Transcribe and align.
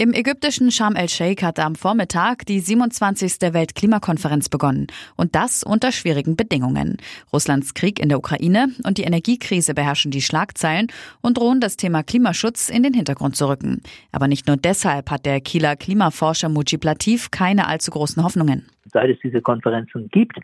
Im 0.00 0.14
ägyptischen 0.14 0.70
Sharm 0.70 0.96
el-Sheikh 0.96 1.44
hat 1.44 1.58
am 1.58 1.74
Vormittag 1.74 2.46
die 2.46 2.60
27. 2.60 3.52
Weltklimakonferenz 3.52 4.48
begonnen. 4.48 4.86
Und 5.14 5.34
das 5.34 5.62
unter 5.62 5.92
schwierigen 5.92 6.36
Bedingungen. 6.36 6.96
Russlands 7.34 7.74
Krieg 7.74 8.00
in 8.00 8.08
der 8.08 8.16
Ukraine 8.16 8.68
und 8.84 8.96
die 8.96 9.02
Energiekrise 9.02 9.74
beherrschen 9.74 10.10
die 10.10 10.22
Schlagzeilen 10.22 10.86
und 11.20 11.36
drohen 11.36 11.60
das 11.60 11.76
Thema 11.76 12.02
Klimaschutz 12.02 12.70
in 12.70 12.82
den 12.82 12.94
Hintergrund 12.94 13.36
zu 13.36 13.46
rücken. 13.46 13.82
Aber 14.10 14.26
nicht 14.26 14.46
nur 14.46 14.56
deshalb 14.56 15.10
hat 15.10 15.26
der 15.26 15.42
Kieler 15.42 15.76
Klimaforscher 15.76 16.48
Mujib 16.48 16.82
Latif 16.82 17.30
keine 17.30 17.68
allzu 17.68 17.90
großen 17.90 18.24
Hoffnungen. 18.24 18.70
Seit 18.90 19.10
es 19.10 19.18
diese 19.22 19.42
Konferenzen 19.42 20.08
gibt, 20.08 20.38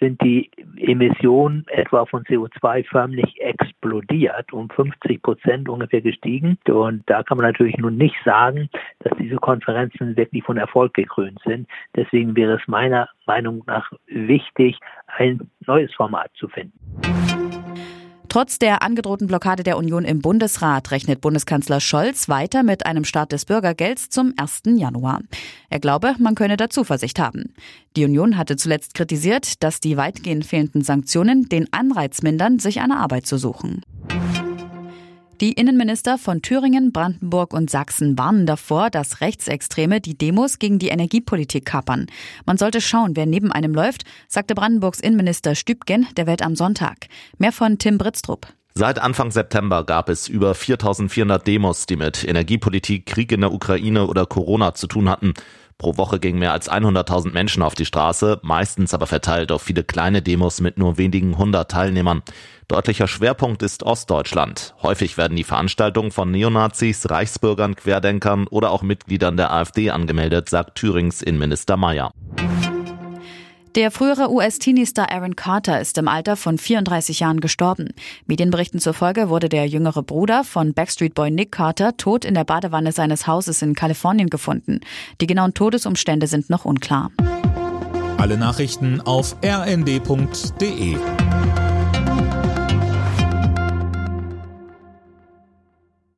sind 0.00 0.20
die 0.22 0.50
Emissionen 0.78 1.64
etwa 1.68 2.06
von 2.06 2.24
CO2 2.24 2.84
förmlich 2.88 3.40
explodiert, 3.40 4.52
um 4.52 4.68
50 4.70 5.22
Prozent 5.22 5.68
ungefähr 5.68 6.00
gestiegen. 6.00 6.58
Und 6.66 7.02
da 7.06 7.22
kann 7.22 7.36
man 7.36 7.46
natürlich 7.46 7.76
nun 7.76 7.96
nicht 7.96 8.16
sagen, 8.24 8.68
dass 9.00 9.16
diese 9.18 9.36
Konferenzen 9.36 10.16
wirklich 10.16 10.42
von 10.42 10.56
Erfolg 10.56 10.94
gekrönt 10.94 11.38
sind. 11.44 11.68
Deswegen 11.94 12.34
wäre 12.34 12.54
es 12.54 12.66
meiner 12.66 13.08
Meinung 13.26 13.62
nach 13.66 13.92
wichtig, 14.06 14.78
ein 15.06 15.50
neues 15.66 15.92
Format 15.94 16.30
zu 16.34 16.48
finden. 16.48 16.89
Trotz 18.30 18.60
der 18.60 18.82
angedrohten 18.82 19.26
Blockade 19.26 19.64
der 19.64 19.76
Union 19.76 20.04
im 20.04 20.20
Bundesrat 20.20 20.92
rechnet 20.92 21.20
Bundeskanzler 21.20 21.80
Scholz 21.80 22.28
weiter 22.28 22.62
mit 22.62 22.86
einem 22.86 23.02
Start 23.02 23.32
des 23.32 23.44
Bürgergelds 23.44 24.08
zum 24.08 24.34
1. 24.36 24.62
Januar. 24.76 25.22
Er 25.68 25.80
glaube, 25.80 26.14
man 26.20 26.36
könne 26.36 26.56
da 26.56 26.70
Zuversicht 26.70 27.18
haben. 27.18 27.52
Die 27.96 28.04
Union 28.04 28.38
hatte 28.38 28.54
zuletzt 28.54 28.94
kritisiert, 28.94 29.64
dass 29.64 29.80
die 29.80 29.96
weitgehend 29.96 30.46
fehlenden 30.46 30.82
Sanktionen 30.82 31.48
den 31.48 31.72
Anreiz 31.72 32.22
mindern, 32.22 32.60
sich 32.60 32.80
eine 32.80 32.98
Arbeit 32.98 33.26
zu 33.26 33.36
suchen. 33.36 33.82
Die 35.40 35.52
Innenminister 35.52 36.18
von 36.18 36.42
Thüringen, 36.42 36.92
Brandenburg 36.92 37.54
und 37.54 37.70
Sachsen 37.70 38.18
warnen 38.18 38.44
davor, 38.44 38.90
dass 38.90 39.22
Rechtsextreme 39.22 40.02
die 40.02 40.18
Demos 40.18 40.58
gegen 40.58 40.78
die 40.78 40.88
Energiepolitik 40.88 41.64
kapern. 41.64 42.08
Man 42.44 42.58
sollte 42.58 42.82
schauen, 42.82 43.16
wer 43.16 43.24
neben 43.24 43.50
einem 43.50 43.72
läuft, 43.72 44.04
sagte 44.28 44.54
Brandenburgs 44.54 45.00
Innenminister 45.00 45.54
Stübgen 45.54 46.06
der 46.18 46.26
Welt 46.26 46.42
am 46.42 46.56
Sonntag. 46.56 47.06
Mehr 47.38 47.52
von 47.52 47.78
Tim 47.78 47.96
Britztrup. 47.96 48.48
Seit 48.74 48.98
Anfang 48.98 49.30
September 49.30 49.82
gab 49.84 50.10
es 50.10 50.28
über 50.28 50.54
4400 50.54 51.46
Demos, 51.46 51.86
die 51.86 51.96
mit 51.96 52.22
Energiepolitik, 52.22 53.06
Krieg 53.06 53.32
in 53.32 53.40
der 53.40 53.52
Ukraine 53.54 54.08
oder 54.08 54.26
Corona 54.26 54.74
zu 54.74 54.88
tun 54.88 55.08
hatten. 55.08 55.32
Pro 55.80 55.96
Woche 55.96 56.20
gingen 56.20 56.38
mehr 56.38 56.52
als 56.52 56.70
100.000 56.70 57.32
Menschen 57.32 57.62
auf 57.62 57.74
die 57.74 57.86
Straße, 57.86 58.38
meistens 58.42 58.92
aber 58.92 59.06
verteilt 59.06 59.50
auf 59.50 59.62
viele 59.62 59.82
kleine 59.82 60.20
Demos 60.20 60.60
mit 60.60 60.76
nur 60.76 60.98
wenigen 60.98 61.38
hundert 61.38 61.70
Teilnehmern. 61.70 62.22
Deutlicher 62.68 63.08
Schwerpunkt 63.08 63.62
ist 63.62 63.82
Ostdeutschland. 63.82 64.74
Häufig 64.82 65.16
werden 65.16 65.38
die 65.38 65.42
Veranstaltungen 65.42 66.10
von 66.10 66.30
Neonazis, 66.30 67.08
Reichsbürgern, 67.08 67.76
Querdenkern 67.76 68.46
oder 68.46 68.72
auch 68.72 68.82
Mitgliedern 68.82 69.38
der 69.38 69.52
AfD 69.52 69.88
angemeldet, 69.88 70.50
sagt 70.50 70.74
Thürings 70.74 71.22
Innenminister 71.22 71.78
Mayer. 71.78 72.12
Der 73.76 73.92
frühere 73.92 74.32
US-Teenie-Star 74.32 75.12
Aaron 75.12 75.36
Carter 75.36 75.80
ist 75.80 75.96
im 75.96 76.08
Alter 76.08 76.36
von 76.36 76.58
34 76.58 77.20
Jahren 77.20 77.40
gestorben. 77.40 77.90
Medienberichten 78.26 78.80
zufolge 78.80 79.28
wurde 79.28 79.48
der 79.48 79.68
jüngere 79.68 80.02
Bruder 80.02 80.42
von 80.42 80.74
Backstreet 80.74 81.14
Boy 81.14 81.30
Nick 81.30 81.52
Carter 81.52 81.96
tot 81.96 82.24
in 82.24 82.34
der 82.34 82.42
Badewanne 82.42 82.90
seines 82.90 83.28
Hauses 83.28 83.62
in 83.62 83.76
Kalifornien 83.76 84.28
gefunden. 84.28 84.80
Die 85.20 85.28
genauen 85.28 85.54
Todesumstände 85.54 86.26
sind 86.26 86.50
noch 86.50 86.64
unklar. 86.64 87.12
Alle 88.18 88.36
Nachrichten 88.36 89.00
auf 89.02 89.36
rnd.de 89.44 90.96